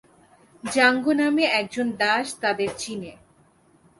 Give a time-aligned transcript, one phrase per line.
[0.63, 3.13] Zango নামে একজন দাস তাদের চিনে।